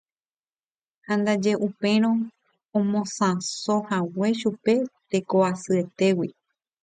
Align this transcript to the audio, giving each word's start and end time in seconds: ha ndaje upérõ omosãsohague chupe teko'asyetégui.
ha 1.05 1.13
ndaje 1.19 1.51
upérõ 1.67 2.11
omosãsohague 2.77 4.27
chupe 4.39 4.75
teko'asyetégui. 5.09 6.29